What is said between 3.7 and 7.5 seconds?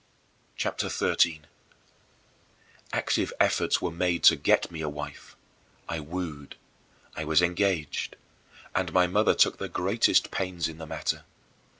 were made to get me a wife. I wooed; I was